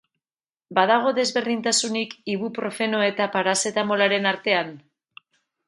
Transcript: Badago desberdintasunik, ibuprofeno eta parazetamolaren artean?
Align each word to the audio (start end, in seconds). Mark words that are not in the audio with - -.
Badago 0.77 1.11
desberdintasunik, 1.17 2.17
ibuprofeno 2.35 3.03
eta 3.11 3.29
parazetamolaren 3.37 4.29
artean? 4.35 4.77